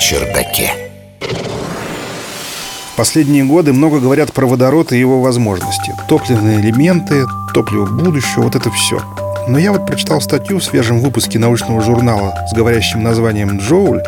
[0.00, 0.72] чердаке.
[2.92, 5.94] В последние годы много говорят про водород и его возможности.
[6.08, 7.24] Топливные элементы,
[7.54, 9.00] топливо будущего, вот это все.
[9.46, 14.02] Но я вот прочитал статью в свежем выпуске научного журнала с говорящим названием «Джоуль»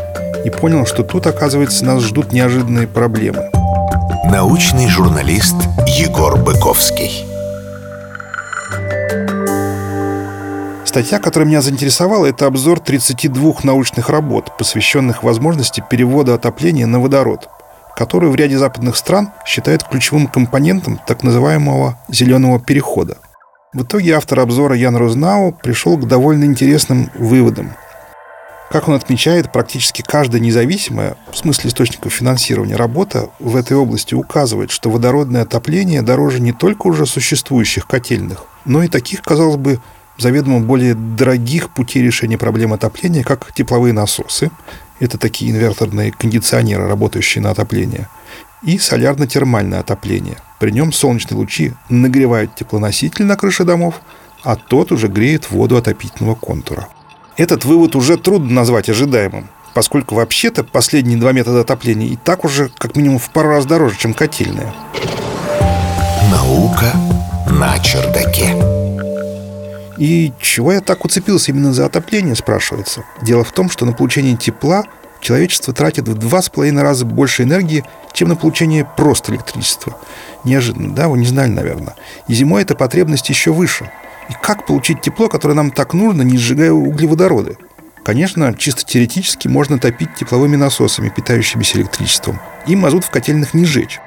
[0.44, 3.48] и понял, что тут, оказывается, нас ждут неожиданные проблемы.
[4.24, 5.56] Научный журналист
[5.86, 7.26] Егор Быковский.
[10.92, 17.48] Статья, которая меня заинтересовала, это обзор 32 научных работ, посвященных возможности перевода отопления на водород,
[17.96, 23.16] который в ряде западных стран считают ключевым компонентом так называемого «зеленого перехода».
[23.72, 27.72] В итоге автор обзора Ян Рознау пришел к довольно интересным выводам.
[28.70, 34.70] Как он отмечает, практически каждая независимая, в смысле источников финансирования, работа в этой области указывает,
[34.70, 39.80] что водородное отопление дороже не только уже существующих котельных, но и таких, казалось бы,
[40.22, 44.50] заведомо более дорогих путей решения проблем отопления, как тепловые насосы,
[45.00, 48.08] это такие инверторные кондиционеры, работающие на отопление,
[48.62, 50.36] и солярно-термальное отопление.
[50.60, 54.00] При нем солнечные лучи нагревают теплоноситель на крыше домов,
[54.44, 56.88] а тот уже греет воду отопительного контура.
[57.36, 62.70] Этот вывод уже трудно назвать ожидаемым, поскольку вообще-то последние два метода отопления и так уже
[62.78, 64.72] как минимум в пару раз дороже, чем котельная.
[66.30, 66.92] Наука
[67.50, 68.81] на чердаке.
[69.98, 73.04] И чего я так уцепился именно за отопление, спрашивается.
[73.22, 74.84] Дело в том, что на получение тепла
[75.20, 79.96] человечество тратит в два с половиной раза больше энергии, чем на получение просто электричества.
[80.44, 81.08] Неожиданно, да?
[81.08, 81.94] Вы не знали, наверное.
[82.28, 83.90] И зимой эта потребность еще выше.
[84.28, 87.56] И как получить тепло, которое нам так нужно, не сжигая углеводороды?
[88.04, 94.00] Конечно, чисто теоретически можно топить тепловыми насосами, питающимися электричеством, и мазут в котельных не жечь.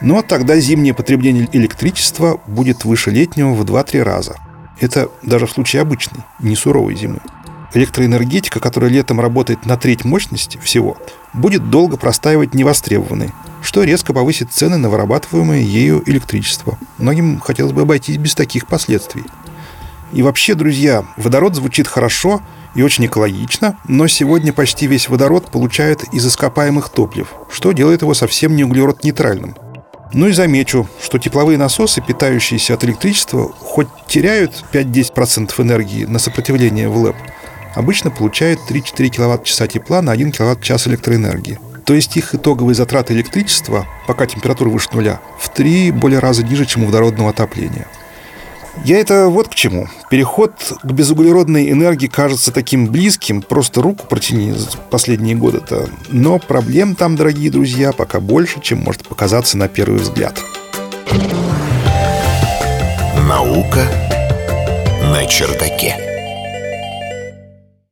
[0.00, 4.36] Но тогда зимнее потребление электричества будет выше летнего в 2-3 раза–
[4.82, 7.20] это даже в случае обычной, не суровой зимы.
[7.74, 10.98] Электроэнергетика, которая летом работает на треть мощности всего,
[11.32, 13.30] будет долго простаивать невостребованной,
[13.62, 16.78] что резко повысит цены на вырабатываемое ею электричество.
[16.98, 19.24] Многим хотелось бы обойтись без таких последствий.
[20.12, 22.42] И вообще, друзья, водород звучит хорошо
[22.74, 28.12] и очень экологично, но сегодня почти весь водород получают из ископаемых топлив, что делает его
[28.12, 29.54] совсем не углерод-нейтральным.
[30.14, 36.88] Ну и замечу, что тепловые насосы, питающиеся от электричества, хоть теряют 5-10% энергии на сопротивление
[36.88, 37.16] в ЛЭП,
[37.74, 41.58] обычно получают 3-4 кВт-часа тепла на 1 кВт-час электроэнергии.
[41.86, 46.66] То есть их итоговые затраты электричества, пока температура выше нуля, в три более раза ниже,
[46.66, 47.86] чем у водородного отопления–
[48.84, 49.88] я это вот к чему.
[50.10, 50.52] Переход
[50.82, 54.54] к безуглеродной энергии кажется таким близким, просто руку протяни
[54.90, 55.88] последние годы-то.
[56.08, 60.42] Но проблем там, дорогие друзья, пока больше, чем может показаться на первый взгляд.
[63.28, 63.86] Наука
[65.02, 66.11] на чердаке.